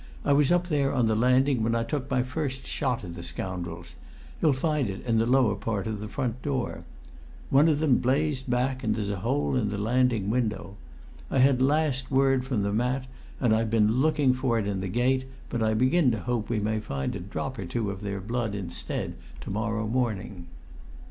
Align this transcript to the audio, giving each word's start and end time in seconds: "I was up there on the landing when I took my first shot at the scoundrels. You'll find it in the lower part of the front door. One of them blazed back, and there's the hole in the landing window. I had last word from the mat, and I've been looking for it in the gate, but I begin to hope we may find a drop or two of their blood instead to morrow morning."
"I 0.25 0.33
was 0.33 0.51
up 0.51 0.65
there 0.65 0.91
on 0.91 1.05
the 1.05 1.15
landing 1.15 1.61
when 1.61 1.75
I 1.75 1.83
took 1.83 2.09
my 2.09 2.23
first 2.23 2.65
shot 2.65 3.03
at 3.03 3.13
the 3.13 3.21
scoundrels. 3.21 3.93
You'll 4.41 4.51
find 4.51 4.89
it 4.89 5.05
in 5.05 5.19
the 5.19 5.27
lower 5.27 5.53
part 5.53 5.85
of 5.85 5.99
the 5.99 6.07
front 6.07 6.41
door. 6.41 6.85
One 7.51 7.69
of 7.69 7.79
them 7.79 7.99
blazed 7.99 8.49
back, 8.49 8.83
and 8.83 8.95
there's 8.95 9.09
the 9.09 9.17
hole 9.19 9.55
in 9.55 9.69
the 9.69 9.77
landing 9.77 10.31
window. 10.31 10.75
I 11.29 11.37
had 11.37 11.61
last 11.61 12.09
word 12.09 12.45
from 12.45 12.63
the 12.63 12.73
mat, 12.73 13.05
and 13.39 13.55
I've 13.55 13.69
been 13.69 14.01
looking 14.01 14.33
for 14.33 14.57
it 14.57 14.65
in 14.65 14.81
the 14.81 14.87
gate, 14.87 15.25
but 15.51 15.61
I 15.61 15.75
begin 15.75 16.09
to 16.13 16.19
hope 16.21 16.49
we 16.49 16.59
may 16.59 16.79
find 16.79 17.15
a 17.15 17.19
drop 17.19 17.59
or 17.59 17.65
two 17.65 17.91
of 17.91 18.01
their 18.01 18.19
blood 18.19 18.55
instead 18.55 19.13
to 19.41 19.51
morrow 19.51 19.85
morning." 19.85 20.47